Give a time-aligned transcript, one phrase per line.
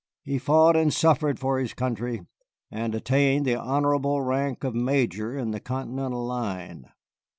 [0.23, 2.21] He fought and suffered for his country,
[2.71, 6.85] and attained the honorable rank of Major in the Continental line.